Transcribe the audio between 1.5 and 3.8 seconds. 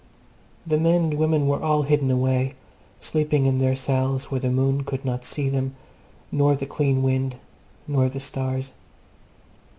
all hidden away, sleeping in their